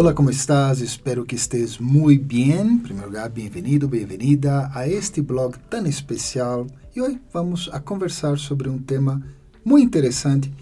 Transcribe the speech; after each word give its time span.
Hola, 0.00 0.14
¿cómo 0.14 0.30
estás? 0.30 0.80
Espero 0.80 1.24
que 1.24 1.34
estés 1.34 1.80
muy 1.80 2.18
bien. 2.18 2.68
En 2.68 2.82
primer 2.84 3.06
lugar, 3.06 3.34
bienvenido, 3.34 3.88
bienvenida 3.88 4.70
a 4.72 4.86
este 4.86 5.22
blog 5.22 5.58
tan 5.68 5.88
especial. 5.88 6.68
E 6.94 7.00
hoje 7.00 7.20
vamos 7.32 7.68
a 7.72 7.80
conversar 7.80 8.38
sobre 8.38 8.68
um 8.68 8.78
tema 8.78 9.20
muito 9.64 9.84
interessante 9.88 10.54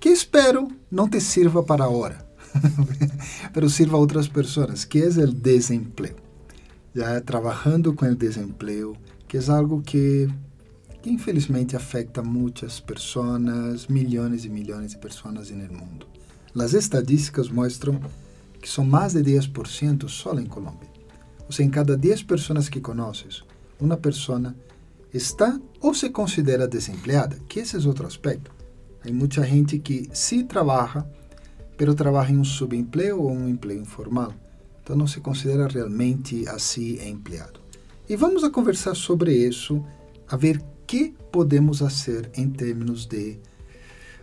que 0.00 0.08
espero 0.08 0.66
não 0.90 1.08
te 1.08 1.20
sirva 1.20 1.62
para 1.62 1.84
agora, 1.84 2.26
mas 3.54 3.72
sirva 3.72 3.96
a 3.96 4.00
outras 4.00 4.26
pessoas, 4.26 4.84
que 4.84 5.04
é 5.04 5.06
o 5.06 5.32
desemprego. 5.32 6.18
Já 6.92 7.20
trabalhando 7.20 7.94
com 7.94 8.06
o 8.06 8.16
desemprego, 8.16 8.96
que 9.28 9.36
é 9.36 9.50
algo 9.50 9.82
que, 9.82 10.28
que 11.00 11.10
infelizmente 11.10 11.76
afeta 11.76 12.24
muitas 12.24 12.80
pessoas, 12.80 13.86
milhões 13.86 14.44
e 14.44 14.48
milhões 14.48 14.90
de 14.90 14.98
pessoas 14.98 15.48
no 15.52 15.72
mundo. 15.72 16.08
As 16.56 16.74
estadísticas 16.74 17.48
mostram 17.48 18.00
que 18.64 18.70
são 18.70 18.82
mais 18.82 19.12
de 19.12 19.22
10% 19.22 20.08
só 20.08 20.32
em 20.38 20.46
Colômbia. 20.46 20.88
Ou 21.44 21.52
seja, 21.52 21.68
em 21.68 21.70
cada 21.70 21.98
10 21.98 22.22
pessoas 22.22 22.66
que 22.66 22.80
conheces, 22.80 23.44
uma 23.78 23.94
pessoa 23.94 24.54
está 25.12 25.60
ou 25.82 25.92
se 25.92 26.08
considera 26.08 26.66
desempleada, 26.66 27.36
que 27.46 27.60
esse 27.60 27.76
é 27.76 27.86
outro 27.86 28.06
aspecto. 28.06 28.50
Há 29.06 29.12
muita 29.12 29.44
gente 29.44 29.78
que 29.78 30.08
sim 30.14 30.46
trabalha, 30.46 31.06
pero 31.76 31.94
trabalha 31.94 32.32
em 32.32 32.38
um 32.38 32.44
subempleo 32.44 33.20
ou 33.20 33.32
um 33.32 33.50
emprego 33.50 33.82
informal. 33.82 34.32
Então 34.82 34.96
não 34.96 35.06
se 35.06 35.20
considera 35.20 35.68
realmente 35.68 36.48
assim 36.48 37.06
empleado. 37.06 37.60
E 38.08 38.16
vamos 38.16 38.44
a 38.44 38.50
conversar 38.50 38.94
sobre 38.94 39.34
isso, 39.46 39.84
a 40.26 40.38
ver 40.38 40.58
que 40.86 41.12
podemos 41.30 41.80
fazer 41.80 42.30
em 42.34 42.48
termos 42.48 43.04
de 43.04 43.38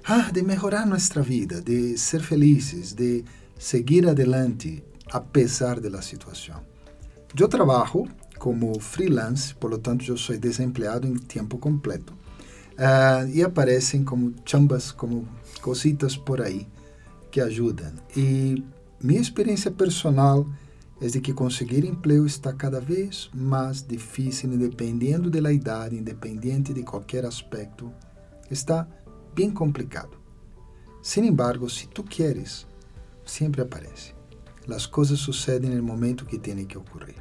ah, 0.03 0.31
de 0.31 0.41
melhorar 0.41 0.87
nossa 0.87 1.21
vida, 1.21 1.61
de 1.61 1.95
ser 1.95 2.21
felizes, 2.21 2.91
de 2.91 3.23
seguir 3.61 4.07
adelante 4.07 4.83
apesar 5.11 5.79
da 5.79 6.01
situação. 6.01 6.59
Eu 7.39 7.47
trabalho 7.47 8.07
como 8.39 8.79
freelance, 8.79 9.53
por 9.53 9.69
lo 9.69 9.77
tanto 9.77 10.03
eu 10.09 10.17
sou 10.17 10.35
desempregado 10.35 11.05
em 11.05 11.15
tempo 11.15 11.59
completo. 11.59 12.11
Uh, 12.71 13.29
e 13.31 13.43
aparecem 13.43 14.03
como 14.03 14.33
chambas, 14.43 14.91
como 14.91 15.27
cositas 15.61 16.17
por 16.17 16.41
aí 16.41 16.67
que 17.29 17.39
ajudam. 17.39 17.93
E 18.17 18.63
minha 18.99 19.21
experiência 19.21 19.69
personal 19.69 20.43
é 20.99 21.05
de 21.05 21.21
que 21.21 21.31
conseguir 21.31 21.85
emprego 21.85 22.25
está 22.25 22.51
cada 22.51 22.79
vez 22.79 23.29
mais 23.31 23.85
difícil, 23.85 24.49
dependendo 24.57 25.29
da 25.29 25.53
idade, 25.53 25.95
independente 25.95 26.73
de 26.73 26.81
qualquer 26.81 27.25
aspecto, 27.25 27.91
está 28.49 28.87
bem 29.35 29.51
complicado. 29.51 30.19
Sin 31.03 31.25
embargo, 31.25 31.69
se 31.69 31.87
tu 31.87 32.03
queres, 32.03 32.65
sempre 33.31 33.61
aparece. 33.61 34.13
As 34.69 34.85
coisas 34.85 35.19
sucedem 35.19 35.71
no 35.71 35.83
momento 35.83 36.25
que 36.25 36.37
tem 36.37 36.65
que 36.65 36.77
ocorrer. 36.77 37.15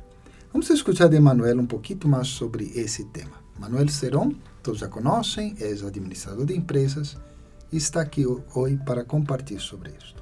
Vamos 0.53 0.69
escutar 0.71 1.09
de 1.09 1.21
Manuel 1.21 1.59
um 1.61 1.67
pouquinho 1.67 2.09
mais 2.09 2.29
sobre 2.29 2.65
esse 2.75 3.05
tema. 3.07 3.37
Manuel 3.59 3.89
Serón, 3.89 4.33
todos 4.63 4.81
já 4.81 4.89
conhecem, 4.89 5.55
é 5.61 5.73
administrador 5.87 6.45
de 6.45 6.57
empresas 6.57 7.17
e 7.73 7.77
está 7.77 8.01
aqui 8.01 8.27
hoje 8.27 8.79
para 8.85 9.05
compartilhar 9.05 9.61
sobre 9.61 9.91
isso. 9.91 10.15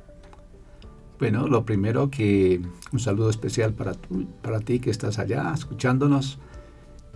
Bueno, 1.19 1.49
lo 1.49 1.65
primero 1.65 2.09
que 2.09 2.61
un 2.93 3.01
saludo 3.01 3.31
especial 3.31 3.73
para, 3.73 3.95
tu, 3.95 4.27
para 4.41 4.61
ti 4.61 4.79
que 4.79 4.91
estás 4.91 5.19
allá 5.19 5.53
escuchándonos. 5.53 6.39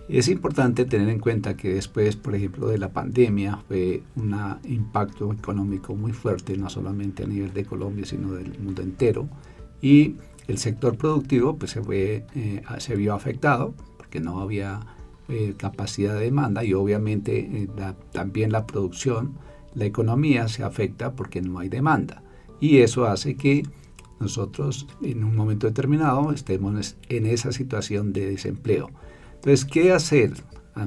Es 0.09 0.27
importante 0.27 0.83
tener 0.85 1.07
en 1.07 1.19
cuenta 1.19 1.55
que 1.55 1.75
después, 1.75 2.17
por 2.17 2.35
ejemplo, 2.35 2.67
de 2.67 2.77
la 2.77 2.91
pandemia 2.91 3.59
fue 3.67 4.03
un 4.15 4.35
impacto 4.65 5.31
económico 5.31 5.95
muy 5.95 6.11
fuerte, 6.11 6.57
no 6.57 6.69
solamente 6.69 7.23
a 7.23 7.27
nivel 7.27 7.53
de 7.53 7.63
Colombia, 7.63 8.05
sino 8.05 8.33
del 8.33 8.59
mundo 8.59 8.81
entero. 8.81 9.29
Y 9.81 10.17
el 10.47 10.57
sector 10.57 10.97
productivo 10.97 11.55
pues, 11.57 11.71
se, 11.71 11.81
fue, 11.81 12.25
eh, 12.35 12.61
se 12.79 12.95
vio 12.95 13.13
afectado 13.13 13.73
porque 13.97 14.19
no 14.19 14.39
había 14.41 14.81
eh, 15.29 15.53
capacidad 15.57 16.15
de 16.15 16.25
demanda 16.25 16.65
y 16.65 16.73
obviamente 16.73 17.39
eh, 17.39 17.69
también 18.11 18.51
la 18.51 18.67
producción, 18.67 19.35
la 19.73 19.85
economía 19.85 20.49
se 20.49 20.63
afecta 20.63 21.13
porque 21.13 21.41
no 21.41 21.59
hay 21.59 21.69
demanda. 21.69 22.23
Y 22.59 22.79
eso 22.79 23.05
hace 23.05 23.35
que 23.35 23.63
nosotros 24.19 24.85
en 25.01 25.23
un 25.23 25.35
momento 25.35 25.67
determinado 25.67 26.31
estemos 26.33 26.97
en 27.09 27.25
esa 27.25 27.51
situación 27.53 28.11
de 28.11 28.31
desempleo. 28.31 28.89
Entonces, 29.43 29.65
¿qué 29.65 29.91
hacer 29.91 30.31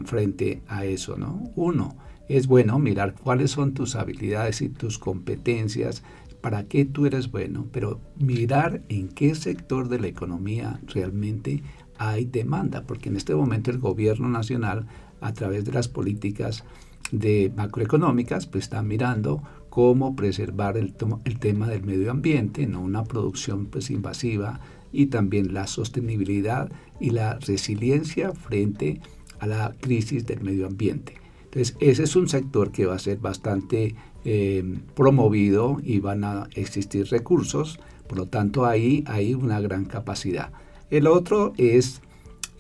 frente 0.07 0.63
a 0.67 0.87
eso? 0.87 1.19
¿no? 1.19 1.53
Uno, 1.57 1.95
es 2.27 2.47
bueno 2.47 2.79
mirar 2.79 3.13
cuáles 3.13 3.51
son 3.51 3.75
tus 3.75 3.97
habilidades 3.97 4.63
y 4.63 4.71
tus 4.71 4.99
competencias, 4.99 6.03
para 6.41 6.65
qué 6.65 6.87
tú 6.87 7.05
eres 7.05 7.31
bueno, 7.31 7.67
pero 7.71 8.01
mirar 8.19 8.81
en 8.89 9.09
qué 9.09 9.35
sector 9.35 9.91
de 9.91 9.99
la 9.99 10.07
economía 10.07 10.81
realmente 10.87 11.63
hay 11.99 12.25
demanda, 12.25 12.85
porque 12.85 13.11
en 13.11 13.17
este 13.17 13.35
momento 13.35 13.71
el 13.71 13.79
gobierno 13.79 14.27
nacional, 14.27 14.87
a 15.21 15.35
través 15.35 15.67
de 15.67 15.73
las 15.73 15.89
políticas 15.89 16.65
macroeconómicas, 17.55 18.47
pues 18.47 18.65
está 18.65 18.83
mirando 18.83 19.43
cómo 19.77 20.17
preservar 20.17 20.79
el, 20.79 20.95
tema 20.95 21.69
del 21.69 21.83
medio 21.83 22.11
ambiente, 22.11 22.67
no 22.67 22.81
una 22.81 23.05
producción 23.05 23.67
pues 23.67 23.91
invasiva 23.91 24.59
y 24.91 25.09
también 25.09 25.53
la 25.53 25.67
sostenibilidad 25.67 26.73
y 26.99 27.11
la 27.11 27.39
resiliencia 27.41 28.33
frente 28.33 29.03
a 29.39 29.47
la 29.47 29.75
crisis 29.79 30.25
del 30.25 30.41
medio 30.41 30.67
ambiente. 30.67 31.17
Entonces, 31.45 31.77
ese 31.79 32.05
es 32.05 32.17
un 32.17 32.27
sector 32.27 32.73
que 32.73 32.87
va 32.87 32.95
a 32.95 32.99
ser 32.99 33.19
bastante 33.19 33.95
eh, 34.25 34.65
promovido 34.95 35.77
y 35.85 36.01
van 36.01 36.25
a 36.25 36.49
existir 36.55 37.05
recursos, 37.11 37.79
por 38.09 38.17
lo 38.17 38.29
tanto 38.29 38.65
ahí 38.65 39.05
hay 39.07 39.35
una 39.35 39.61
gran 39.61 39.85
capacidad. 39.85 40.53
El 40.89 41.07
otro 41.07 41.53
es 41.59 42.01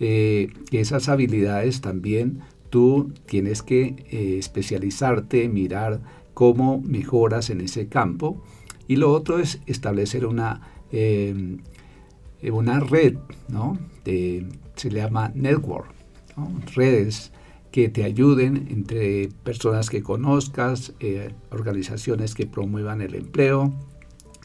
eh, 0.00 0.52
que 0.70 0.80
esas 0.80 1.08
habilidades 1.08 1.80
también 1.80 2.40
tú 2.68 3.14
tienes 3.24 3.62
que 3.62 4.04
eh, 4.10 4.36
especializarte, 4.38 5.48
mirar 5.48 6.02
cómo 6.36 6.82
mejoras 6.82 7.48
en 7.48 7.62
ese 7.62 7.88
campo. 7.88 8.42
Y 8.86 8.96
lo 8.96 9.10
otro 9.10 9.38
es 9.38 9.60
establecer 9.66 10.26
una 10.26 10.60
eh, 10.92 11.56
una 12.52 12.80
red, 12.80 13.16
¿no? 13.48 13.78
se 14.04 14.90
le 14.90 15.00
llama 15.00 15.32
network, 15.34 15.88
redes 16.74 17.32
que 17.72 17.88
te 17.88 18.04
ayuden 18.04 18.68
entre 18.70 19.30
personas 19.42 19.90
que 19.90 20.02
conozcas, 20.02 20.94
eh, 21.00 21.32
organizaciones 21.50 22.34
que 22.34 22.46
promuevan 22.46 23.00
el 23.00 23.14
empleo 23.14 23.74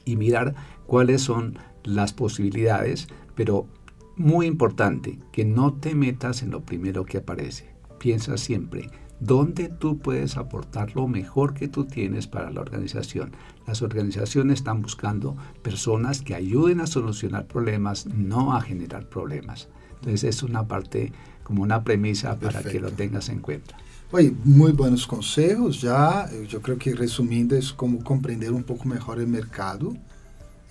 y 0.04 0.16
mirar 0.16 0.56
cuáles 0.88 1.22
son 1.22 1.60
las 1.84 2.12
posibilidades, 2.12 3.08
pero 3.36 3.68
muy 4.16 4.48
importante, 4.48 5.20
que 5.32 5.46
no 5.46 5.74
te 5.74 5.94
metas 5.94 6.42
en 6.42 6.52
lo 6.52 6.62
primero 6.62 7.06
que 7.06 7.20
aparece. 7.20 7.70
Piensa 8.00 8.38
siempre, 8.38 8.90
¿Dónde 9.22 9.70
tú 9.70 10.00
puedes 10.00 10.36
aportar 10.36 10.96
lo 10.96 11.08
mejor 11.08 11.54
que 11.54 11.68
tú 11.68 11.86
tienes 11.86 12.26
para 12.26 12.50
la 12.50 12.60
organización. 12.60 13.34
Las 13.68 13.84
organizaciones 13.84 14.56
están 14.56 14.82
buscando 14.82 15.38
personas 15.62 16.24
que 16.24 16.34
ayuden 16.34 16.82
a 16.82 16.88
solucionar 16.88 17.46
problemas, 17.46 18.08
no 18.08 18.56
a 18.56 18.62
generar 18.62 19.08
problemas. 19.08 19.70
Entonces 20.00 20.24
es 20.24 20.42
una 20.42 20.68
parte, 20.68 21.14
como 21.44 21.62
una 21.62 21.84
premisa 21.84 22.40
para 22.40 22.64
que 22.64 22.80
lo 22.80 22.92
tengas 22.92 23.30
en 23.30 23.42
cuenta. 23.42 23.78
Oye, 24.12 24.34
muy 24.44 24.72
buenos 24.72 25.06
consejos. 25.06 25.82
Ya, 25.82 26.28
yo 26.50 26.60
creo 26.64 26.80
que 26.80 26.96
resumiendo 26.96 27.56
es 27.56 27.72
como 27.72 28.04
comprender 28.04 28.52
un 28.52 28.64
poco 28.64 28.86
mejor 28.86 29.20
el 29.20 29.28
mercado, 29.28 29.96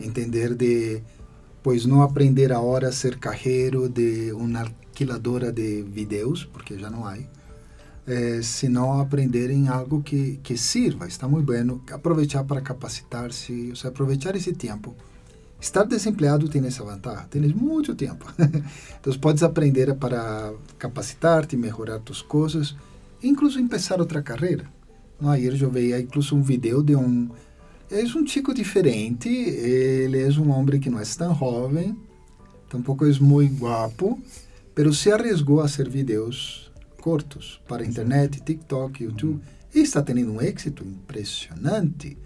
entender 0.00 0.56
de, 0.56 1.04
pues 1.62 1.86
no 1.86 2.02
aprender 2.02 2.52
ahora 2.52 2.88
a 2.88 2.92
ser 2.92 3.20
cajero 3.20 3.88
de 3.88 4.32
una 4.32 4.62
alquiladora 4.62 5.52
de 5.52 5.84
videos, 5.84 6.46
porque 6.52 6.76
ya 6.76 6.90
no 6.90 7.06
hay 7.06 7.28
é, 8.10 8.42
senão 8.42 9.00
aprenderem 9.00 9.68
algo 9.68 10.02
que, 10.02 10.40
que 10.42 10.56
sirva. 10.56 11.06
Está 11.06 11.28
muito 11.28 11.46
bem. 11.46 11.80
Aproveitar 11.92 12.42
para 12.42 12.60
capacitar-se, 12.60 13.68
ou 13.70 13.76
seja, 13.76 13.88
aproveitar 13.88 14.34
esse 14.34 14.52
tempo. 14.52 14.96
Estar 15.60 15.84
desempregado 15.84 16.48
tem 16.48 16.66
essa 16.66 16.82
vantagem, 16.82 17.26
tens 17.30 17.52
muito 17.52 17.94
tempo. 17.94 18.26
então, 18.98 19.12
podes 19.18 19.42
aprender 19.42 19.94
para 19.94 20.52
capacitar-te, 20.78 21.56
melhorar 21.56 22.00
tuas 22.00 22.22
coisas, 22.22 22.74
incluso 23.22 23.62
começar 23.62 24.00
outra 24.00 24.22
carreira. 24.22 24.64
Não, 25.20 25.30
ayer 25.30 25.62
eu 25.62 25.70
vi 25.70 25.94
incluso 25.94 26.34
um 26.34 26.42
vídeo 26.42 26.82
de 26.82 26.96
um... 26.96 27.28
É 27.90 28.02
um 28.04 28.26
chico 28.26 28.54
diferente, 28.54 29.28
ele 29.28 30.22
é 30.22 30.28
um 30.40 30.50
homem 30.50 30.78
que 30.78 30.88
não 30.88 31.00
é 31.00 31.02
tão 31.04 31.34
jovem, 31.34 31.96
tampouco 32.68 33.04
é 33.04 33.12
muito 33.18 33.64
guapo, 33.64 34.18
mas 34.78 34.98
se 34.98 35.10
arriesgou 35.10 35.60
a 35.60 35.68
fazer 35.68 35.90
vídeos 35.90 36.69
cortos 37.00 37.60
para 37.66 37.84
internet, 37.84 38.40
TikTok, 38.40 39.04
YouTube, 39.04 39.40
e 39.74 39.80
está 39.80 40.02
tendo 40.02 40.32
um 40.32 40.40
êxito 40.40 40.84
impressionante. 40.84 42.18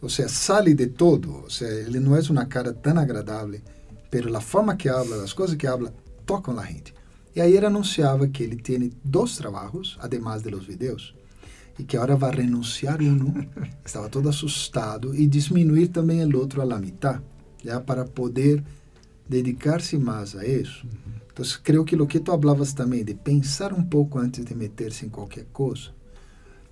Ou 0.00 0.08
seja, 0.08 0.28
sale 0.28 0.74
de 0.74 0.86
todo. 0.86 1.42
Ou 1.42 1.50
seja, 1.50 1.88
ele 1.88 2.00
não 2.00 2.16
é 2.16 2.20
uma 2.30 2.46
cara 2.46 2.72
tão 2.72 2.98
agradável, 2.98 3.60
mas 4.12 4.34
a 4.34 4.40
forma 4.40 4.76
que 4.76 4.88
habla, 4.88 5.22
as 5.22 5.32
coisas 5.32 5.56
que 5.56 5.66
habla, 5.66 5.92
tocam 6.24 6.58
a 6.58 6.64
gente. 6.64 6.94
E 7.34 7.40
aí 7.40 7.56
ele 7.56 7.66
anunciava 7.66 8.26
que 8.26 8.42
ele 8.42 8.56
tem 8.56 8.92
dois 9.04 9.36
trabalhos, 9.36 9.96
además 10.00 10.42
de 10.42 10.50
los 10.50 10.66
videos, 10.66 11.14
e 11.78 11.84
que 11.84 11.96
agora 11.96 12.16
vai 12.16 12.34
renunciar 12.34 13.00
um. 13.00 13.46
Estava 13.84 14.08
todo 14.08 14.28
assustado 14.28 15.14
e 15.14 15.26
diminuir 15.26 15.88
também 15.88 16.24
o 16.24 16.38
outro 16.38 16.60
a 16.60 16.64
la 16.64 16.78
mitad. 16.78 17.20
ya 17.64 17.80
para 17.80 18.04
poder 18.04 18.62
dedicar-se 19.30 19.96
mais 19.96 20.34
a 20.34 20.44
isso. 20.44 20.84
Então, 21.32 21.44
creio 21.62 21.84
que 21.84 21.94
o 21.94 22.06
que 22.06 22.18
tu 22.18 22.32
hablavas 22.32 22.72
também 22.72 23.04
de 23.04 23.14
pensar 23.14 23.72
um 23.72 23.82
pouco 23.82 24.18
antes 24.18 24.44
de 24.44 24.54
meter-se 24.54 25.06
em 25.06 25.08
qualquer 25.08 25.46
coisa. 25.52 25.94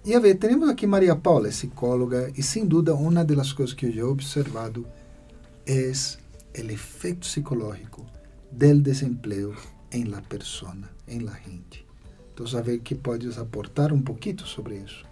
E 0.04 0.12
a 0.12 0.18
ver, 0.18 0.34
temos 0.34 0.68
aqui 0.68 0.86
Maria 0.86 1.14
Paula, 1.14 1.48
psicóloga, 1.48 2.32
e 2.36 2.42
sem 2.42 2.66
dúvida 2.66 2.94
uma 2.94 3.24
das 3.24 3.52
coisas 3.52 3.74
que 3.74 3.86
eu 3.86 3.92
já 3.92 4.04
observado 4.04 4.84
é 5.64 5.92
o 6.60 6.70
efeito 6.70 7.20
psicológico 7.20 8.04
del 8.50 8.80
desempleo 8.80 9.54
em 9.92 10.04
la 10.04 10.20
persona, 10.20 10.90
em 11.06 11.20
la 11.20 11.36
gente. 11.46 11.86
Então, 12.34 12.46
a 12.58 12.62
ver 12.62 12.80
que 12.80 12.94
podes 12.96 13.38
aportar 13.38 13.92
um 13.92 14.02
pouquinho 14.02 14.44
sobre 14.46 14.78
isso. 14.78 15.04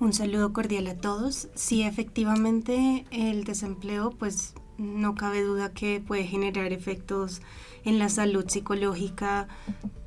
Un 0.00 0.12
saludo 0.12 0.52
cordial 0.52 0.86
a 0.88 0.94
todos. 0.94 1.48
Sí, 1.54 1.82
efectivamente, 1.82 3.04
el 3.10 3.44
desempleo, 3.44 4.10
pues 4.18 4.54
no 4.80 5.14
cabe 5.14 5.42
duda 5.42 5.72
que 5.72 6.00
puede 6.00 6.24
generar 6.24 6.72
efectos 6.72 7.42
en 7.84 7.98
la 7.98 8.08
salud 8.08 8.46
psicológica. 8.48 9.46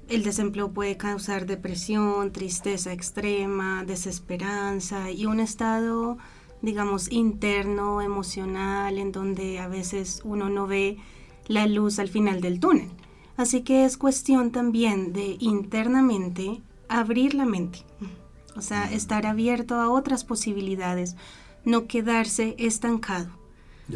El 0.10 0.24
desempleo 0.24 0.72
puede 0.72 0.98
causar 0.98 1.46
depresión, 1.46 2.32
tristeza 2.32 2.92
extrema, 2.92 3.84
desesperanza 3.86 5.12
y 5.12 5.28
un 5.28 5.40
estado, 5.40 6.18
digamos, 6.62 7.12
interno, 7.12 8.02
emocional, 8.02 8.98
en 8.98 9.12
donde 9.12 9.60
a 9.60 9.68
veces 9.68 10.22
uno 10.24 10.50
no 10.50 10.66
ve 10.66 10.98
la 11.48 11.68
luz 11.68 12.00
al 12.00 12.10
final 12.10 12.42
del 12.42 12.60
túnel. 12.60 12.90
Así 13.38 13.62
que 13.62 13.86
es 13.86 13.98
cuestión 13.98 14.52
también 14.52 15.14
de 15.14 15.38
internamente 15.40 16.62
abrir 16.88 17.34
la 17.36 17.46
mente, 17.46 17.80
o 18.56 18.62
sea, 18.62 18.92
estar 18.92 19.26
abierto 19.26 19.76
a 19.76 19.90
otras 19.90 20.24
posibilidades, 20.24 21.16
no 21.66 21.88
quedarse 21.88 22.56
estancado, 22.60 23.30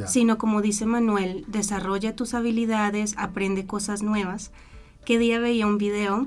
sino 0.05 0.37
como 0.37 0.61
dice 0.61 0.85
Manuel, 0.85 1.45
desarrolla 1.47 2.15
tus 2.15 2.33
habilidades, 2.33 3.15
aprende 3.17 3.65
cosas 3.65 4.03
nuevas. 4.03 4.51
Que 5.05 5.17
día 5.17 5.39
veía 5.39 5.67
un 5.67 5.77
video 5.77 6.25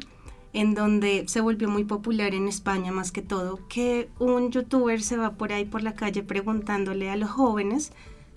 en 0.53 0.75
donde 0.75 1.25
se 1.29 1.41
volvió 1.41 1.69
muy 1.69 1.85
popular 1.85 2.35
en 2.35 2.49
España 2.49 2.93
más 2.93 3.13
que 3.13 3.23
todo, 3.23 3.61
que 3.69 4.09
un 4.19 4.51
youtuber 4.51 5.01
se 5.03 5.17
va 5.17 5.33
por 5.33 5.53
ahí 5.53 5.65
por 5.65 5.83
la 5.83 5.95
calle 5.95 6.23
preguntándole 6.23 7.11
a 7.11 7.17
los 7.17 7.31
jóvenes 7.31 7.93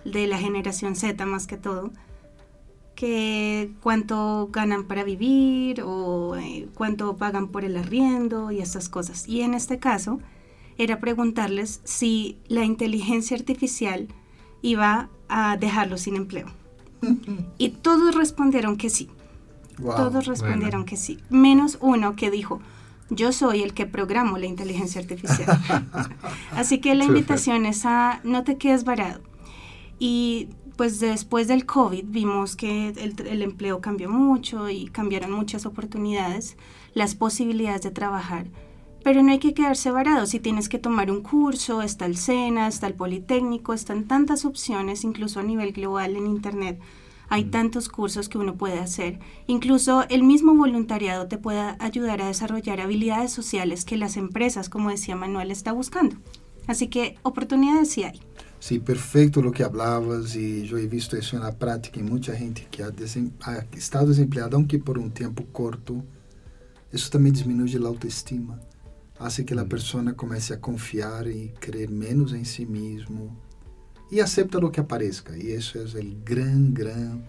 de 0.05 0.27
la 0.27 0.37
generación 0.37 0.95
Z 0.95 1.25
más 1.25 1.47
que 1.47 1.57
todo, 1.57 1.91
que 2.95 3.71
cuánto 3.81 4.49
ganan 4.51 4.83
para 4.83 5.03
vivir 5.03 5.81
o 5.81 6.35
eh, 6.35 6.67
cuánto 6.75 7.17
pagan 7.17 7.47
por 7.47 7.65
el 7.65 7.77
arriendo 7.77 8.51
y 8.51 8.59
esas 8.59 8.89
cosas. 8.89 9.27
Y 9.27 9.41
en 9.41 9.55
este 9.55 9.79
caso 9.79 10.19
era 10.77 10.99
preguntarles 10.99 11.81
si 11.83 12.37
la 12.47 12.63
inteligencia 12.63 13.37
artificial 13.37 14.07
iba 14.63 15.10
a 15.30 15.57
dejarlos 15.57 16.01
sin 16.01 16.15
empleo. 16.15 16.48
y 17.60 17.69
todos 17.69 18.15
respondieron 18.15 18.77
que 18.77 18.89
sí. 18.89 19.10
todos 19.77 20.25
respondieron 20.25 20.86
que 20.86 20.98
sí. 20.98 21.19
Menos 21.30 21.77
uno 21.81 22.15
que 22.15 22.31
dijo, 22.31 22.60
yo 23.12 23.31
soy 23.31 23.62
el 23.62 23.74
que 23.75 23.86
programo 23.86 24.39
la 24.39 24.48
inteligencia 24.48 25.00
artificial. 25.01 25.60
Así 26.51 26.80
que 26.80 26.95
la 26.95 27.04
invitación 27.04 27.68
es 27.68 27.86
a 27.86 28.21
no 28.24 28.44
te 28.44 28.57
quedes 28.57 28.83
varado. 28.83 29.21
Y 30.00 30.50
pues 30.75 31.00
después 31.00 31.48
del 31.48 31.65
COVID 31.65 32.06
vimos 32.07 32.56
que 32.56 32.89
el, 32.89 33.42
empleo 33.42 33.80
cambió 33.81 34.10
mucho 34.10 34.69
y 34.69 34.88
cambiaron 34.88 35.31
muchas 35.31 35.65
oportunidades, 35.65 36.57
las 36.94 37.15
posibilidades 37.15 37.81
de 37.81 37.92
trabajar. 37.92 38.48
Pero 39.03 39.21
no 39.21 39.31
hay 39.31 39.39
que 39.39 39.53
quedarse 39.53 39.91
varado. 39.91 40.25
Si 40.25 40.39
tienes 40.39 40.69
que 40.69 40.79
tomar 40.79 41.11
un 41.11 41.21
curso, 41.21 41.81
está 41.81 42.05
el 42.05 42.17
SENA, 42.17 42.67
está 42.67 42.88
el 42.88 42.94
Politécnico, 42.94 43.73
están 43.73 44.05
tantas 44.05 44.45
opciones, 44.45 45.03
incluso 45.03 45.39
a 45.39 45.44
nivel 45.44 45.73
global 45.73 46.15
en 46.15 46.25
Internet. 46.25 46.79
Hay 47.27 47.45
mm. 47.45 47.51
tantos 47.51 47.89
cursos 47.89 48.29
que 48.29 48.38
uno 48.38 48.55
puede 48.55 48.79
hacer. 48.79 49.19
Incluso 49.47 50.05
el 50.09 50.23
mismo 50.23 50.55
voluntariado 50.55 51.27
te 51.27 51.38
puede 51.38 51.75
ayudar 51.79 52.21
a 52.21 52.27
desarrollar 52.27 52.79
habilidades 52.79 53.31
sociales 53.31 53.83
que 53.83 53.97
las 53.97 54.15
empresas, 54.15 54.69
como 54.69 54.89
decía 54.89 55.15
Manuel, 55.15 55.51
está 55.51 55.73
buscando. 55.73 56.15
Así 56.67 56.88
que 56.88 57.17
oportunidades 57.23 57.89
sí 57.89 58.03
hay. 58.03 58.21
Sí, 58.59 58.79
perfeito 58.79 59.41
o 59.41 59.51
que 59.51 59.61
hablavas 59.61 60.35
e 60.35 60.65
eu 60.71 60.79
he 60.79 60.88
visto 60.88 61.17
isso 61.17 61.38
na 61.38 61.51
prática 61.51 62.00
em 62.00 62.03
muita 62.03 62.33
gente 62.33 62.65
que 62.71 62.81
ha, 62.81 62.89
desem, 62.89 63.33
ha 63.41 63.65
estado 63.75 64.07
desempregada, 64.07 64.55
aunque 64.55 64.77
por 64.77 64.97
um 64.97 65.09
tempo 65.09 65.44
curto. 65.51 66.01
Isso 66.94 67.11
também 67.11 67.33
diminui 67.33 67.75
a 67.75 67.85
autoestima. 67.85 68.57
hace 69.19 69.44
que 69.44 69.54
a 69.54 69.63
mm. 69.63 69.68
pessoa 69.68 70.13
comece 70.13 70.54
a 70.54 70.57
confiar 70.57 71.27
e 71.27 71.54
crer 71.60 71.89
menos 71.89 72.33
em 72.33 72.44
si 72.44 72.65
mesmo 72.65 73.36
e 74.12 74.21
acepta 74.21 74.57
o 74.60 74.69
que 74.69 74.80
apareça. 74.80 75.24
E 75.36 75.54
isso 75.54 75.77
é 75.77 75.81
o 75.81 76.15
grande, 76.24 76.71
grande 76.71 77.24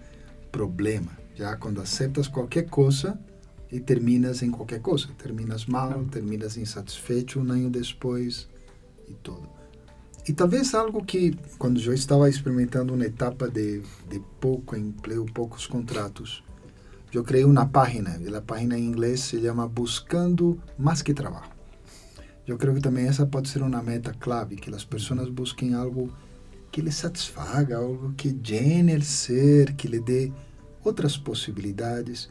problema. 0.51 1.11
Já 1.35 1.55
quando 1.55 1.81
aceptas 1.81 2.27
qualquer 2.27 2.69
coisa, 2.69 3.19
e 3.71 3.79
terminas 3.79 4.41
em 4.41 4.51
qualquer 4.51 4.79
coisa, 4.79 5.07
terminas 5.17 5.65
mal, 5.65 6.05
terminas 6.05 6.55
insatisfeito 6.55 7.39
um 7.39 7.51
ano 7.51 7.69
depois 7.69 8.47
e 9.07 9.13
tudo. 9.15 9.49
E 10.27 10.33
talvez 10.33 10.73
algo 10.73 11.03
que, 11.03 11.37
quando 11.57 11.79
eu 11.81 11.93
estava 11.93 12.29
experimentando 12.29 12.93
uma 12.93 13.05
etapa 13.05 13.49
de, 13.49 13.81
de 14.09 14.19
pouco 14.39 14.75
emprego, 14.75 15.25
poucos 15.33 15.67
contratos, 15.67 16.43
eu 17.13 17.23
criei 17.23 17.45
uma 17.45 17.65
página. 17.65 18.19
E 18.19 18.33
a 18.33 18.41
página 18.41 18.77
em 18.77 18.85
inglês 18.85 19.21
se 19.21 19.39
chama 19.39 19.67
Buscando 19.67 20.59
Mais 20.77 21.01
Que 21.01 21.13
Trabalho. 21.13 21.54
Eu 22.47 22.57
creio 22.57 22.75
que 22.75 22.81
também 22.81 23.07
essa 23.07 23.25
pode 23.25 23.49
ser 23.49 23.61
uma 23.61 23.81
meta 23.81 24.13
clave, 24.13 24.55
que 24.55 24.73
as 24.73 24.83
pessoas 24.83 25.29
busquem 25.29 25.73
algo 25.73 26.11
que 26.71 26.81
lhes 26.81 26.95
satisfaga, 26.95 27.77
algo 27.77 28.13
que 28.13 28.29
llene 28.29 28.95
o 28.95 29.01
ser, 29.01 29.73
que 29.73 29.87
lhe 29.87 29.99
dê 29.99 30.31
outras 30.83 31.17
possibilidades. 31.17 32.29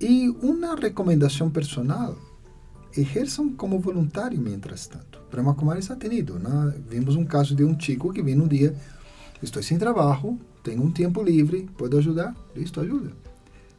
E 0.00 0.28
uma 0.42 0.74
recomendação 0.74 1.50
personal, 1.50 2.16
ejerzam 2.96 3.52
como 3.52 3.78
voluntário 3.78 4.40
mientras 4.40 4.86
tanto. 4.86 5.20
Brahma 5.30 5.54
Kumaris 5.54 5.90
ha 5.90 5.96
tenido, 5.96 6.38
¿no? 6.38 6.72
Vimos 6.88 7.16
um 7.16 7.24
caso 7.24 7.54
de 7.54 7.64
um 7.64 7.78
chico 7.78 8.12
que 8.12 8.22
vino 8.22 8.44
um 8.44 8.48
dia, 8.48 8.74
estou 9.42 9.62
sem 9.62 9.78
trabalho, 9.78 10.38
tenho 10.62 10.82
um 10.82 10.90
tempo 10.90 11.22
livre, 11.22 11.68
posso 11.76 11.98
ajudar? 11.98 12.34
Listo, 12.54 12.80
ajuda. 12.80 13.10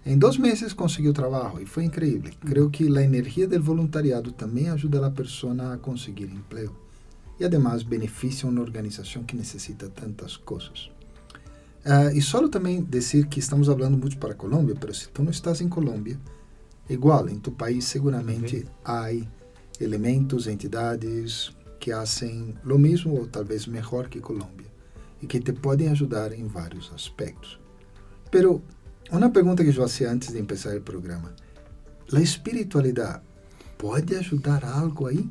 Em 0.05 0.17
dois 0.17 0.37
meses 0.37 0.73
conseguiu 0.73 1.13
trabalho 1.13 1.61
e 1.61 1.65
foi 1.65 1.85
incrível. 1.85 2.33
Creio 2.41 2.69
que 2.69 2.85
a 2.97 3.01
energia 3.01 3.47
do 3.47 3.61
voluntariado 3.61 4.33
também 4.33 4.69
ajuda 4.69 5.05
a 5.05 5.09
pessoa 5.09 5.73
a 5.73 5.77
conseguir 5.77 6.25
emprego 6.25 6.75
e, 7.39 7.45
además, 7.45 7.83
beneficia 7.83 8.49
uma 8.49 8.61
organização 8.61 9.23
que 9.23 9.35
necessita 9.35 9.87
tantas 9.87 10.35
coisas. 10.35 10.91
Uh, 11.85 12.15
e 12.15 12.21
só 12.21 12.45
também 12.49 12.81
dizer 12.83 13.27
que 13.27 13.39
estamos 13.39 13.67
falando 13.67 13.97
muito 13.97 14.17
para 14.17 14.31
a 14.33 14.35
Colômbia, 14.35 14.75
mas 14.85 14.97
se 14.99 15.09
tu 15.09 15.23
não 15.23 15.31
estás 15.31 15.61
em 15.61 15.69
Colômbia, 15.69 16.19
igual, 16.89 17.29
em 17.29 17.39
tu 17.39 17.51
país 17.51 17.85
seguramente 17.85 18.65
há 18.83 19.07
elementos, 19.79 20.47
entidades 20.47 21.51
que 21.79 21.91
fazem 21.91 22.55
o 22.65 22.77
mesmo 22.77 23.15
ou 23.15 23.27
talvez 23.27 23.67
melhor 23.67 24.07
que 24.09 24.19
Colômbia 24.19 24.67
e 25.21 25.27
que 25.27 25.39
te 25.39 25.53
podem 25.53 25.89
ajudar 25.89 26.33
em 26.33 26.45
vários 26.45 26.91
aspectos. 26.93 27.59
Pero 28.29 28.61
uma 29.11 29.29
pergunta 29.29 29.63
que 29.63 29.69
eu 29.69 29.73
fazia 29.73 30.11
antes 30.11 30.31
de 30.33 30.41
começar 30.41 30.75
o 30.75 30.81
programa: 30.81 31.33
a 32.11 32.21
espiritualidade 32.21 33.21
pode 33.77 34.15
ajudar 34.15 34.63
algo 34.65 35.07
aí? 35.07 35.29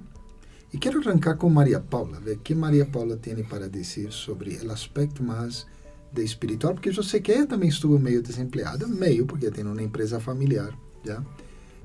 E 0.73 0.79
quero 0.79 1.01
arrancar 1.01 1.37
com 1.37 1.51
Maria 1.51 1.81
Paula, 1.81 2.19
ver 2.19 2.37
o 2.37 2.41
que 2.41 2.55
Maria 2.55 2.87
Paula 2.87 3.17
tem 3.17 3.43
para 3.45 3.69
dizer 3.69 4.11
sobre 4.11 4.57
o 4.65 4.73
aspecto 4.73 5.23
mais 5.23 5.67
de 6.11 6.25
espiritual, 6.25 6.75
porque 6.75 6.89
eu 6.89 7.03
sei 7.03 7.21
que 7.21 7.33
ela 7.33 7.47
também 7.47 7.69
estuvo 7.69 7.99
meio 7.99 8.23
desempregada, 8.23 8.87
meio 8.87 9.27
porque 9.27 9.51
tem 9.51 9.65
uma 9.65 9.83
empresa 9.83 10.19
familiar, 10.19 10.73
já 11.05 11.23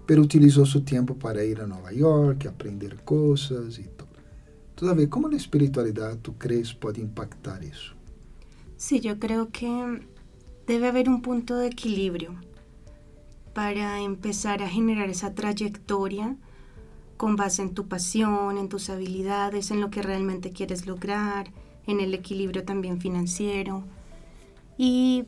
pero 0.08 0.22
utilizou 0.22 0.66
seu 0.66 0.80
tempo 0.80 1.14
para 1.14 1.44
ir 1.44 1.60
a 1.60 1.68
Nova 1.68 1.92
York, 1.92 2.48
aprender 2.48 2.96
coisas 3.04 3.78
e 3.78 3.84
tudo. 3.84 4.08
Então, 4.74 4.90
a 4.90 4.94
ver, 4.94 5.08
como 5.08 5.28
a 5.28 5.36
espiritualidade 5.36 6.20
tu 6.24 6.32
crees 6.32 6.72
pode 6.72 7.02
impactar 7.02 7.62
isso? 7.62 7.96
Sí, 8.78 9.02
yo 9.02 9.18
creo 9.18 9.48
que 9.52 9.68
debe 10.68 10.88
haber 10.88 11.10
un 11.10 11.22
punto 11.22 11.56
de 11.56 11.68
equilibrio 11.68 12.36
para 13.54 14.02
empezar 14.02 14.62
a 14.62 14.70
generar 14.70 15.10
esa 15.10 15.34
trayectoria 15.34 16.36
con 17.16 17.36
base 17.36 17.64
en 17.64 17.74
tu 17.74 17.88
pasión, 17.88 18.58
en 18.58 18.70
tus 18.70 18.90
habilidades, 18.92 19.72
en 19.72 19.82
lo 19.82 19.90
que 19.90 20.04
realmente 20.04 20.52
quieres 20.52 20.86
lograr, 20.86 21.52
en 21.88 22.00
el 22.00 22.14
equilibrio 22.14 22.64
también 22.64 23.00
financiero. 23.00 23.84
Y 24.78 25.26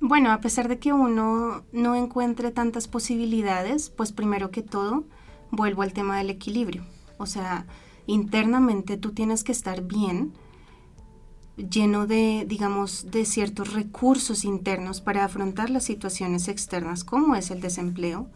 bueno, 0.00 0.30
a 0.30 0.40
pesar 0.40 0.68
de 0.68 0.78
que 0.78 0.92
uno 0.92 1.64
no 1.72 1.94
encuentre 1.96 2.52
tantas 2.52 2.88
posibilidades, 2.88 3.90
pues 3.90 4.12
primero 4.12 4.50
que 4.50 4.62
todo, 4.62 5.04
vuelvo 5.50 5.82
al 5.82 5.92
tema 5.92 6.16
del 6.18 6.30
equilibrio. 6.30 6.86
O 7.18 7.26
sea, 7.26 7.66
internamente 8.06 8.96
tú 8.96 9.12
tienes 9.12 9.44
que 9.44 9.52
estar 9.52 9.82
bien, 9.82 10.32
lleno 11.58 12.06
de, 12.06 12.44
digamos, 12.48 13.10
de 13.10 13.24
ciertos 13.24 13.72
recursos 13.72 14.44
internos 14.44 15.00
para 15.00 15.24
afrontar 15.24 15.70
las 15.70 15.84
situaciones 15.84 16.48
externas, 16.48 17.04
como 17.04 17.34
es 17.34 17.50
el 17.50 17.60
desempleo. 17.60 18.28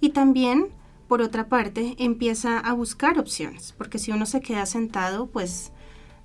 Y 0.00 0.10
también, 0.10 0.68
por 1.08 1.22
otra 1.22 1.48
parte, 1.48 1.96
empieza 1.98 2.58
a 2.58 2.72
buscar 2.72 3.18
opciones, 3.18 3.74
porque 3.76 3.98
si 3.98 4.12
uno 4.12 4.26
se 4.26 4.40
queda 4.40 4.66
sentado, 4.66 5.26
pues 5.26 5.72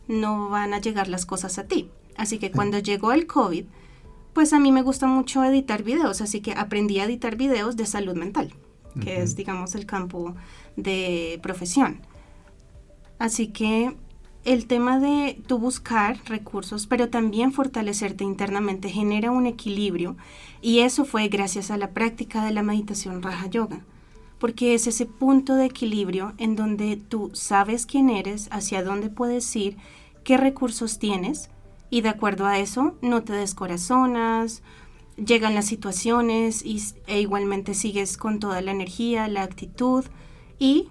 no 0.08 0.50
van 0.50 0.74
a 0.74 0.80
llegar 0.80 1.08
las 1.08 1.26
cosas 1.26 1.58
a 1.58 1.66
ti. 1.66 1.90
Así 2.18 2.38
que 2.38 2.52
cuando 2.52 2.80
llegó 2.80 3.12
el 3.12 3.28
COVID, 3.28 3.66
pues 4.34 4.54
a 4.54 4.60
mí 4.60 4.72
me 4.72 4.82
gusta 4.82 5.08
mucho 5.08 5.44
editar 5.44 5.84
videos, 5.84 6.22
así 6.22 6.42
que 6.42 6.54
aprendí 6.54 7.00
a 7.00 7.06
editar 7.06 7.36
videos 7.38 7.78
de 7.78 7.86
salud 7.86 8.16
mental, 8.16 8.54
que 9.02 9.22
es, 9.22 9.36
digamos, 9.36 9.76
el 9.76 9.86
campo 9.86 10.36
de 10.76 11.40
profesión. 11.42 12.02
Así 13.18 13.48
que 13.48 13.96
el 14.46 14.68
tema 14.68 15.00
de 15.00 15.42
tú 15.48 15.58
buscar 15.58 16.20
recursos, 16.26 16.86
pero 16.86 17.10
también 17.10 17.52
fortalecerte 17.52 18.24
internamente 18.24 18.90
genera 18.90 19.32
un 19.32 19.48
equilibrio 19.48 20.16
y 20.62 20.80
eso 20.80 21.04
fue 21.04 21.28
gracias 21.28 21.72
a 21.72 21.78
la 21.78 21.92
práctica 21.92 22.46
de 22.46 22.54
la 22.54 22.62
meditación 22.62 23.24
Raja 23.24 23.48
Yoga, 23.48 23.82
porque 24.38 24.76
es 24.76 24.86
ese 24.86 25.08
punto 25.08 25.56
de 25.56 25.66
equilibrio 25.66 26.34
en 26.38 26.56
donde 26.56 26.96
tú 26.96 27.32
sabes 27.34 27.88
quién 27.88 28.12
eres, 28.12 28.48
hacia 28.52 28.84
dónde 28.84 29.10
puedes 29.10 29.54
ir, 29.56 29.78
qué 30.24 30.38
recursos 30.38 31.00
tienes 31.00 31.50
y 31.90 32.02
de 32.02 32.10
acuerdo 32.10 32.46
a 32.46 32.60
eso 32.60 32.96
no 33.02 33.24
te 33.24 33.34
descorazonas, 33.34 34.62
llegan 35.18 35.56
las 35.56 35.66
situaciones 35.66 36.64
y, 36.64 36.84
e 37.08 37.20
igualmente 37.20 37.74
sigues 37.74 38.16
con 38.16 38.40
toda 38.40 38.62
la 38.62 38.72
energía, 38.72 39.28
la 39.28 39.42
actitud 39.42 40.06
y 40.60 40.90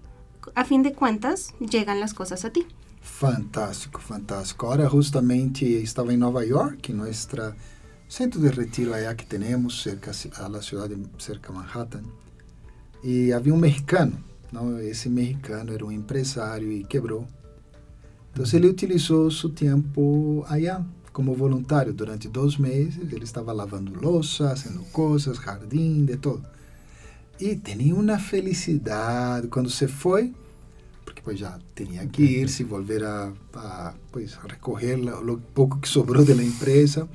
a 0.57 0.65
fin 0.65 0.83
de 0.83 0.93
cuentas 0.93 1.55
llegan 1.61 2.01
las 2.01 2.15
cosas 2.15 2.45
a 2.45 2.51
ti. 2.51 2.67
Fantástico, 3.05 4.01
fantástico. 4.01 4.67
Ahora 4.67 4.89
justamente 4.89 5.83
estaba 5.83 6.15
en 6.15 6.21
Nueva 6.21 6.43
York, 6.43 6.89
en 6.89 7.03
centro 8.09 8.41
de 8.41 8.51
retiro 8.51 8.95
allá 8.95 9.15
que 9.15 9.27
tenemos, 9.27 9.83
cerca 9.83 10.13
a 10.39 10.49
la 10.49 10.63
ciudad 10.63 10.89
de 10.89 10.97
cerca 11.19 11.53
Manhattan. 11.53 12.05
Y 13.03 13.31
había 13.33 13.53
un 13.53 13.61
mexicano, 13.61 14.17
¿no? 14.53 14.79
Ese 14.79 15.11
mexicano 15.11 15.73
era 15.75 15.85
un 15.85 15.93
empresario 15.93 16.73
y 16.73 16.85
quebró. 16.85 17.29
Entonces 18.29 18.55
él 18.55 18.65
utilizó 18.65 19.31
su 19.31 19.51
tiempo 19.51 20.47
allá 20.49 20.83
como 21.13 21.37
voluntario 21.37 21.93
durante 21.93 22.29
dos 22.29 22.59
meses. 22.59 23.13
Él 23.13 23.23
estaba 23.23 23.53
lavando 23.53 23.95
losa, 24.01 24.53
haciendo 24.53 24.83
cosas, 24.93 25.39
jardín, 25.39 26.07
de 26.07 26.17
todo. 26.17 26.43
Y 27.39 27.57
tenía 27.57 27.95
una 27.95 28.19
felicidad. 28.19 29.47
Cuando 29.51 29.71
se 29.71 29.89
fue, 29.89 30.33
pues 31.25 31.41
ya 31.41 31.59
tenía 31.73 32.07
que 32.09 32.23
irse 32.23 32.63
y 32.63 32.67
volver 32.67 33.05
a, 33.05 33.33
pues, 34.11 34.37
a 34.37 34.47
recoger 34.47 34.99
lo, 34.99 35.39
poco 35.39 35.81
que 35.81 35.89
sobró 35.89 36.25
de 36.25 36.35
la 36.35 36.43
empresa. 36.43 37.09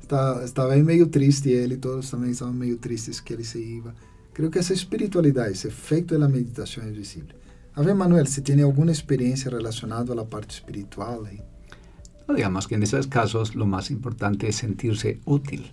Estaba, 0.00 0.42
estaba 0.44 0.72
ahí 0.72 0.82
medio 0.82 1.10
triste 1.10 1.62
él 1.62 1.72
y 1.72 1.76
todos 1.76 2.10
también 2.10 2.32
estaban 2.32 2.58
medio 2.58 2.78
tristes 2.78 3.20
que 3.20 3.34
él 3.34 3.44
se 3.44 3.60
iba. 3.60 3.94
Creo 4.32 4.50
que 4.50 4.60
esa 4.60 4.72
espiritualidad, 4.72 5.48
ese 5.48 5.68
efecto 5.68 6.14
de 6.14 6.20
la 6.20 6.28
meditación 6.28 6.88
es 6.88 6.96
visible. 6.96 7.34
A 7.74 7.82
ver, 7.82 7.94
Manuel, 7.94 8.26
si 8.26 8.40
tiene 8.40 8.62
alguna 8.62 8.92
experiencia 8.92 9.50
relacionada 9.50 10.12
a 10.12 10.16
la 10.16 10.24
parte 10.24 10.54
espiritual 10.54 11.26
ahí. 11.26 11.40
digamos 12.34 12.66
que 12.66 12.74
en 12.74 12.82
esos 12.82 13.06
casos 13.06 13.54
lo 13.54 13.66
más 13.66 13.90
importante 13.90 14.48
es 14.48 14.56
sentirse 14.56 15.20
útil. 15.26 15.70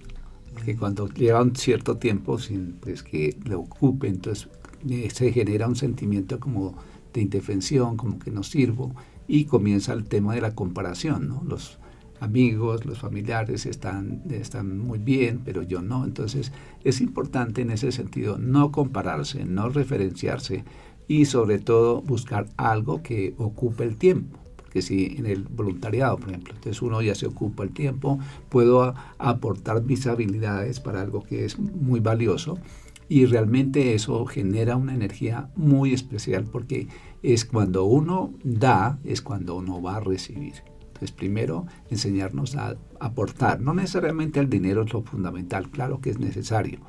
Porque 0.54 0.76
cuando 0.76 1.08
lleva 1.08 1.42
un 1.42 1.56
cierto 1.56 1.98
tiempo 1.98 2.38
sin 2.38 2.74
pues, 2.74 3.04
que 3.04 3.38
le 3.46 3.56
ocupe, 3.56 4.08
entonces 4.08 4.50
eh, 4.90 5.10
se 5.14 5.32
genera 5.32 5.68
un 5.68 5.76
sentimiento 5.76 6.40
como 6.40 6.76
de 7.14 7.22
indefensión, 7.22 7.98
como 7.98 8.20
que 8.20 8.32
no 8.32 8.44
sirvo, 8.44 8.96
y 9.28 9.46
comienza 9.46 9.94
el 9.94 10.06
tema 10.06 10.36
de 10.36 10.42
la 10.42 10.56
comparación, 10.56 11.28
¿no? 11.28 11.44
Los 11.48 11.80
amigos, 12.20 12.86
los 12.86 13.00
familiares 13.00 13.66
están, 13.66 14.24
están 14.30 14.80
muy 14.80 15.00
bien, 15.00 15.42
pero 15.44 15.64
yo 15.64 15.82
no. 15.82 16.04
Entonces 16.04 16.52
es 16.84 17.02
importante 17.02 17.62
en 17.62 17.72
ese 17.72 17.92
sentido 17.92 18.38
no 18.38 18.72
compararse, 18.72 19.46
no 19.46 19.70
referenciarse 19.70 20.64
y 21.08 21.26
sobre 21.26 21.60
todo 21.60 22.02
buscar 22.02 22.48
algo 22.58 23.02
que 23.02 23.34
ocupe 23.38 23.84
el 23.84 23.98
tiempo. 23.98 24.40
Porque 24.58 24.82
si 24.82 25.16
en 25.18 25.26
el 25.26 25.44
voluntariado, 25.44 26.18
por 26.18 26.30
ejemplo, 26.30 26.54
entonces 26.54 26.82
uno 26.82 27.02
ya 27.02 27.16
se 27.16 27.26
ocupa 27.26 27.64
el 27.64 27.72
tiempo, 27.72 28.20
puedo 28.50 28.94
aportar 29.18 29.82
mis 29.84 30.06
habilidades 30.06 30.80
para 30.80 31.02
algo 31.02 31.24
que 31.24 31.46
es 31.46 31.58
muy 31.58 32.00
valioso 32.00 32.60
y 33.10 33.26
realmente 33.26 33.96
eso 33.96 34.24
genera 34.28 34.78
una 34.78 34.94
energía 34.94 35.50
muy 35.56 35.94
especial 35.94 36.46
porque 36.46 36.88
es 37.24 37.44
cuando 37.44 37.86
uno 37.86 38.34
da, 38.44 39.00
es 39.04 39.22
cuando 39.24 39.56
uno 39.56 39.82
va 39.82 39.98
a 39.98 40.00
recibir. 40.00 40.54
Entonces, 40.88 41.12
primero, 41.12 41.66
enseñarnos 41.90 42.56
a 42.56 42.78
aportar. 43.00 43.62
No 43.62 43.74
necesariamente 43.74 44.40
el 44.40 44.50
dinero 44.50 44.84
es 44.84 44.94
lo 44.94 45.02
fundamental, 45.02 45.70
claro 45.72 46.02
que 46.02 46.12
es 46.12 46.20
necesario, 46.20 46.80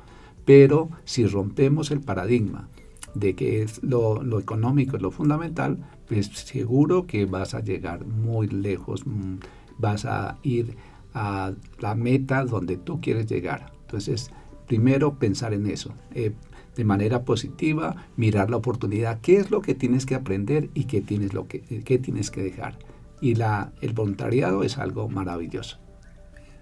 pero 0.45 0.89
si 1.05 1.25
rompemos 1.25 1.89
el 1.89 2.01
paradigma 2.01 2.69
de 3.15 3.35
que 3.35 3.63
es 3.63 3.81
lo, 3.83 4.21
lo 4.21 4.39
económico 4.39 4.97
es 4.97 5.01
lo 5.01 5.11
fundamental, 5.11 5.79
pues 6.07 6.27
seguro 6.27 7.07
que 7.07 7.25
vas 7.25 7.55
a 7.55 7.61
llegar 7.61 8.05
muy 8.05 8.47
lejos, 8.47 9.07
mm, 9.07 9.37
vas 9.79 10.05
a 10.05 10.37
ir 10.43 10.77
a 11.13 11.53
la 11.79 11.95
meta 11.95 12.45
donde 12.45 12.77
tú 12.77 13.01
quieres 13.01 13.25
llegar. 13.25 13.73
Entonces, 13.81 14.31
primero 14.71 15.19
pensar 15.19 15.53
en 15.53 15.67
eso, 15.67 15.93
eh, 16.15 16.31
de 16.77 16.85
manera 16.85 17.25
positiva, 17.25 18.07
mirar 18.15 18.49
la 18.49 18.55
oportunidad, 18.55 19.19
qué 19.19 19.35
es 19.35 19.51
lo 19.51 19.61
que 19.61 19.75
tienes 19.75 20.05
que 20.05 20.15
aprender 20.15 20.69
y 20.73 20.85
qué 20.85 21.01
tienes, 21.01 21.33
lo 21.33 21.45
que, 21.45 21.59
qué 21.83 21.97
tienes 21.97 22.31
que 22.31 22.41
dejar. 22.41 22.79
Y 23.19 23.35
la, 23.35 23.73
el 23.81 23.91
voluntariado 23.91 24.63
es 24.63 24.77
algo 24.77 25.09
maravilloso. 25.09 25.77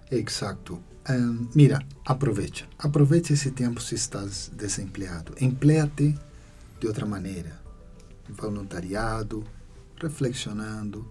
Exacto. 0.10 0.80
Um, 1.08 1.50
mira, 1.54 1.86
aprovecha. 2.04 2.68
Aprovecha 2.80 3.36
ese 3.36 3.51
tiempo 3.51 3.80
si 3.80 3.94
estás 3.94 4.54
desempleado. 4.58 5.36
Empleate 5.38 6.18
de 6.82 6.88
outra 6.88 7.06
maneira. 7.06 7.62
Voluntariado, 8.42 9.44
reflexionando, 10.00 11.06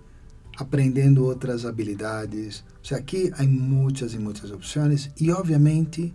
aprendendo 0.56 1.26
outras 1.26 1.64
habilidades. 1.64 2.64
O 2.82 2.86
sea, 2.88 2.98
aqui 2.98 3.30
há 3.38 3.44
muitas 3.44 4.14
e 4.14 4.18
muitas 4.18 4.50
opções 4.50 5.12
e, 5.16 5.30
obviamente, 5.30 6.12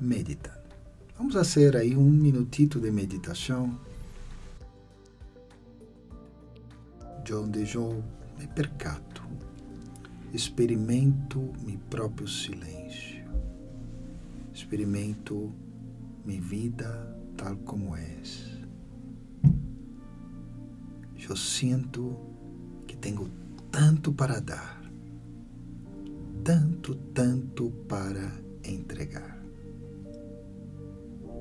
medita. 0.00 0.62
Vamos 1.16 1.34
fazer 1.34 1.76
aí 1.76 1.96
um 1.96 2.10
minutito 2.10 2.80
de 2.80 2.90
meditação, 2.90 3.78
onde 7.32 7.74
eu 7.74 8.02
me 8.38 8.46
percato, 8.48 9.22
experimento 10.32 11.52
meu 11.64 11.78
próprio 11.88 12.26
silêncio, 12.26 13.24
experimento 14.52 15.52
minha 16.24 16.40
vida 16.40 17.16
tal 17.36 17.56
como 17.58 17.96
é. 17.96 18.14
Eu 21.26 21.36
sinto 21.36 22.14
que 22.86 22.94
tenho 22.96 23.30
tanto 23.70 24.12
para 24.12 24.40
dar, 24.40 24.82
tanto, 26.44 26.94
tanto 27.14 27.70
para 27.88 28.30
entregar 28.62 29.33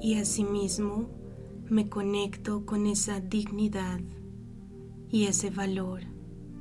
y 0.03 0.15
asimismo 0.15 1.07
me 1.69 1.87
conecto 1.87 2.65
con 2.65 2.87
esa 2.87 3.21
dignidad 3.21 4.01
y 5.09 5.27
ese 5.27 5.49
valor 5.49 6.01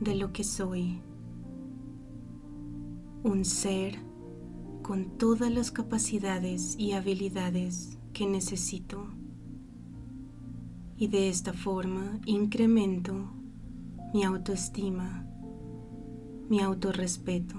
de 0.00 0.14
lo 0.14 0.32
que 0.32 0.44
soy. 0.44 1.00
Un 3.24 3.44
ser 3.44 3.98
con 4.82 5.18
todas 5.18 5.50
las 5.50 5.72
capacidades 5.72 6.76
y 6.78 6.92
habilidades 6.92 7.98
que 8.12 8.28
necesito. 8.28 9.08
Y 10.96 11.08
de 11.08 11.28
esta 11.28 11.52
forma 11.52 12.20
incremento 12.26 13.12
mi 14.14 14.22
autoestima, 14.22 15.26
mi 16.48 16.60
autorrespeto, 16.60 17.56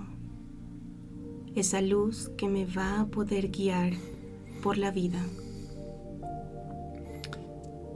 esa 1.55 1.81
luz 1.81 2.29
que 2.37 2.47
me 2.47 2.65
va 2.65 3.01
a 3.01 3.07
poder 3.07 3.49
guiar 3.49 3.91
por 4.61 4.77
la 4.77 4.89
vida. 4.89 5.19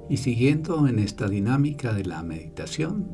Y 0.10 0.18
siguiendo 0.18 0.88
en 0.88 1.00
esta 1.00 1.28
dinámica 1.28 1.94
de 1.94 2.06
la 2.06 2.24
meditación, 2.24 3.08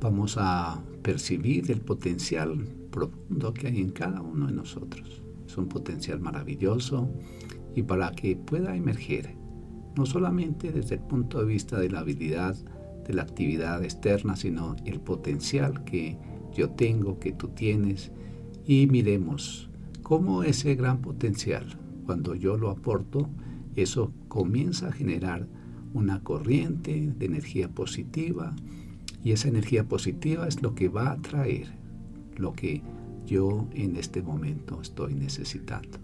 vamos 0.00 0.36
a 0.38 0.82
percibir 1.02 1.70
el 1.70 1.82
potencial 1.82 2.66
profundo 2.90 3.52
que 3.52 3.66
hay 3.68 3.80
en 3.80 3.90
cada 3.90 4.22
uno 4.22 4.46
de 4.46 4.54
nosotros. 4.54 5.22
Es 5.46 5.58
un 5.58 5.68
potencial 5.68 6.18
maravilloso 6.18 7.10
y 7.74 7.82
para 7.82 8.10
que 8.12 8.36
pueda 8.36 8.74
emerger, 8.74 9.36
no 9.96 10.06
solamente 10.06 10.72
desde 10.72 10.94
el 10.94 11.02
punto 11.02 11.40
de 11.40 11.44
vista 11.44 11.78
de 11.78 11.90
la 11.90 12.00
habilidad, 12.00 12.56
de 13.06 13.12
la 13.12 13.22
actividad 13.22 13.84
externa, 13.84 14.34
sino 14.34 14.76
el 14.86 15.00
potencial 15.00 15.84
que 15.84 16.16
yo 16.54 16.70
tengo, 16.70 17.18
que 17.18 17.32
tú 17.32 17.48
tienes, 17.48 18.12
y 18.64 18.86
miremos 18.86 19.68
cómo 20.02 20.42
ese 20.42 20.74
gran 20.74 21.02
potencial, 21.02 21.66
cuando 22.06 22.34
yo 22.34 22.56
lo 22.56 22.70
aporto, 22.70 23.28
eso 23.76 24.10
comienza 24.28 24.88
a 24.88 24.92
generar 24.92 25.46
una 25.96 26.22
corriente 26.22 27.12
de 27.16 27.26
energía 27.26 27.68
positiva 27.68 28.54
y 29.24 29.32
esa 29.32 29.48
energía 29.48 29.84
positiva 29.84 30.46
es 30.46 30.62
lo 30.62 30.74
que 30.74 30.88
va 30.88 31.10
a 31.10 31.22
traer 31.22 31.68
lo 32.36 32.52
que 32.52 32.82
yo 33.24 33.66
en 33.72 33.96
este 33.96 34.22
momento 34.22 34.80
estoy 34.80 35.14
necesitando. 35.14 35.98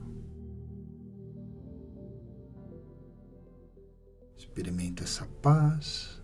Experimenta 4.35 5.05
esa 5.05 5.29
paz 5.43 6.21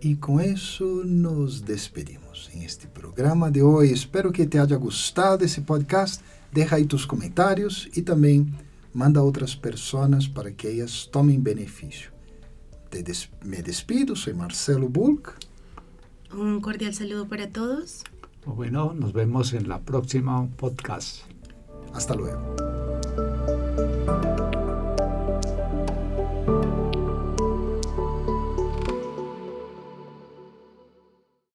y 0.00 0.14
con 0.16 0.40
eso 0.40 1.02
nos 1.04 1.64
despedimos 1.66 2.50
en 2.54 2.62
este 2.62 2.86
programa 2.86 3.50
de 3.50 3.62
hoy. 3.62 3.90
Espero 3.90 4.30
que 4.30 4.46
te 4.46 4.60
haya 4.60 4.76
gustado 4.76 5.44
ese 5.44 5.60
podcast. 5.62 6.22
deja 6.52 6.76
ahí 6.76 6.84
tus 6.84 7.06
comentarios 7.06 7.90
y 7.94 8.02
también 8.02 8.54
manda 8.94 9.20
a 9.20 9.24
otras 9.24 9.54
personas 9.56 10.28
para 10.28 10.52
que 10.52 10.70
ellas 10.70 11.08
tomen 11.12 11.42
beneficio. 11.42 12.17
Des 13.02 13.30
me 13.42 13.62
despido, 13.62 14.16
soy 14.16 14.34
Marcelo 14.34 14.88
Bulk. 14.88 15.38
Un 16.32 16.60
cordial 16.60 16.94
saludo 16.94 17.28
para 17.28 17.48
todos. 17.48 18.04
Bueno, 18.44 18.94
nos 18.94 19.12
vemos 19.12 19.52
en 19.52 19.68
la 19.68 19.80
próxima 19.80 20.46
podcast. 20.56 21.22
Hasta 21.94 22.14
luego. 22.14 22.87